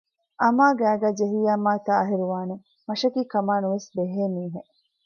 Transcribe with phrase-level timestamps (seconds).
[0.41, 2.63] އަމާ ގައިގައި ޖެހިއްޔާ މާތާހިރުވާނެއެވެ!
[2.87, 4.69] މަށަކީ ކަމާ ނުވެސް ބެހޭ މީހެއް